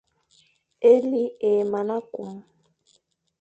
[0.93, 2.31] Éli é mana kum.